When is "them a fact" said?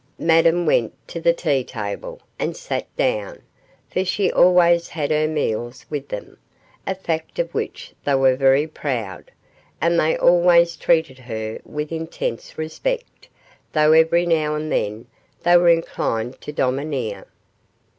6.09-7.37